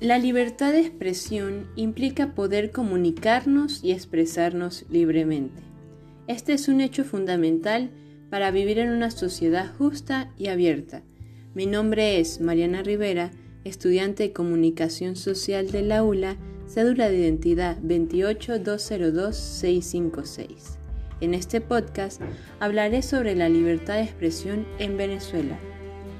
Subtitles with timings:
[0.00, 5.60] La libertad de expresión implica poder comunicarnos y expresarnos libremente.
[6.26, 7.90] Este es un hecho fundamental
[8.30, 11.02] para vivir en una sociedad justa y abierta.
[11.52, 13.30] Mi nombre es Mariana Rivera,
[13.64, 20.78] estudiante de Comunicación Social de la AULA, cédula de identidad 28202-656.
[21.20, 22.22] En este podcast
[22.58, 25.58] hablaré sobre la libertad de expresión en Venezuela.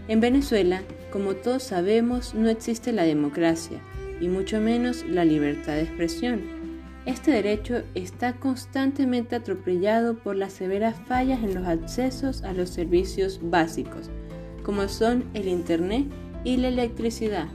[0.06, 3.80] En Venezuela, como todos sabemos, no existe la democracia
[4.20, 6.42] y mucho menos la libertad de expresión.
[7.06, 13.41] Este derecho está constantemente atropellado por las severas fallas en los accesos a los servicios
[13.42, 14.10] básicos,
[14.62, 16.06] como son el Internet
[16.45, 17.48] y la electricidad.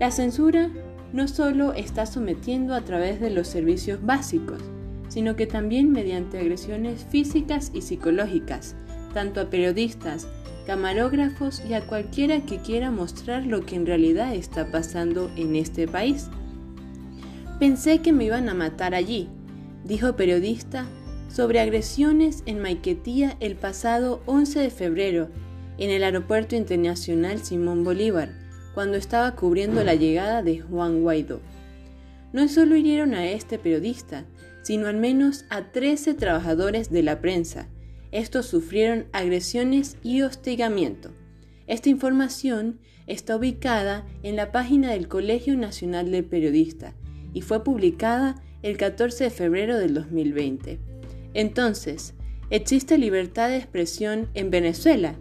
[0.00, 0.70] La censura
[1.12, 4.62] no solo está sometiendo a través de los servicios básicos,
[5.08, 8.74] sino que también mediante agresiones físicas y psicológicas,
[9.12, 10.26] tanto a periodistas,
[10.66, 15.88] camarógrafos y a cualquiera que quiera mostrar lo que en realidad está pasando en este
[15.88, 16.28] país.
[17.58, 19.28] Pensé que me iban a matar allí,
[19.84, 20.86] dijo periodista
[21.28, 25.28] sobre agresiones en Maiquetía el pasado 11 de febrero
[25.78, 28.30] en el Aeropuerto Internacional Simón Bolívar,
[28.74, 31.40] cuando estaba cubriendo la llegada de Juan Guaidó.
[32.32, 34.24] No solo hirieron a este periodista,
[34.62, 37.68] sino al menos a 13 trabajadores de la prensa,
[38.12, 41.10] estos sufrieron agresiones y hostigamiento.
[41.66, 46.94] Esta información está ubicada en la página del Colegio Nacional del Periodista
[47.32, 50.78] y fue publicada el 14 de febrero del 2020.
[51.34, 52.14] Entonces,
[52.50, 55.16] ¿existe libertad de expresión en Venezuela?